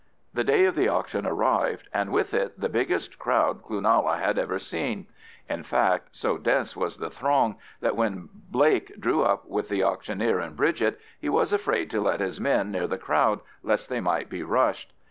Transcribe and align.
The 0.33 0.43
day 0.43 0.65
of 0.65 0.73
the 0.73 0.87
auction 0.87 1.27
arrived, 1.27 1.87
and 1.93 2.11
with 2.11 2.33
it 2.33 2.59
the 2.59 2.69
biggest 2.69 3.19
crowd 3.19 3.61
Cloonalla 3.61 4.17
had 4.17 4.39
ever 4.39 4.57
seen. 4.57 5.05
In 5.47 5.61
fact, 5.61 6.15
so 6.15 6.39
dense 6.39 6.75
was 6.75 6.97
the 6.97 7.11
throng 7.11 7.57
that 7.81 7.95
when 7.95 8.27
Blake 8.49 8.99
drew 8.99 9.21
up 9.21 9.45
with 9.45 9.69
the 9.69 9.83
auctioneer 9.83 10.39
and 10.39 10.57
Bridget, 10.57 10.99
he 11.19 11.29
was 11.29 11.53
afraid 11.53 11.91
to 11.91 12.01
let 12.01 12.19
his 12.19 12.41
men 12.41 12.71
near 12.71 12.87
the 12.87 12.97
crowd 12.97 13.41
lest 13.61 13.89
they 13.89 14.01
might 14.01 14.27
be 14.27 14.41
rushed. 14.41 14.91